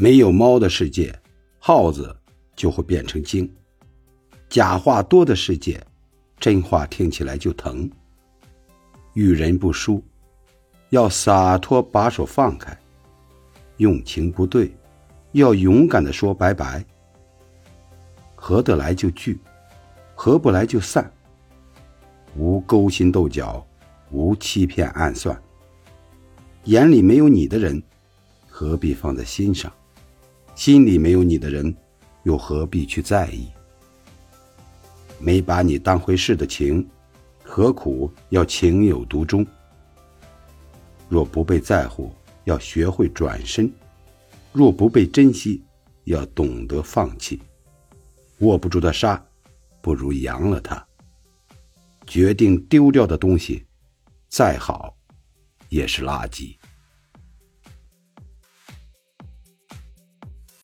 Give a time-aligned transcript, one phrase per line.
[0.00, 1.12] 没有猫的世界，
[1.58, 2.16] 耗子
[2.54, 3.44] 就会变成精；
[4.48, 5.84] 假话多的世界，
[6.38, 7.90] 真话听起来就疼。
[9.14, 10.00] 遇人不淑，
[10.90, 12.72] 要洒脱把手放开；
[13.78, 14.72] 用情不对，
[15.32, 16.84] 要勇敢的说拜拜。
[18.36, 19.36] 合得来就聚，
[20.14, 21.12] 合不来就散。
[22.36, 23.66] 无勾心斗角，
[24.12, 25.36] 无欺骗暗算。
[26.66, 27.82] 眼里没有你的人，
[28.46, 29.72] 何必放在心上？
[30.68, 31.74] 心里没有你的人，
[32.24, 33.48] 又何必去在意？
[35.18, 36.86] 没把你当回事的情，
[37.42, 39.46] 何苦要情有独钟？
[41.08, 42.12] 若不被在乎，
[42.44, 43.66] 要学会转身；
[44.52, 45.64] 若不被珍惜，
[46.04, 47.40] 要懂得放弃。
[48.40, 49.26] 握不住的沙，
[49.80, 50.86] 不如扬了它。
[52.06, 53.64] 决定丢掉的东西，
[54.28, 54.94] 再好，
[55.70, 56.57] 也是垃圾。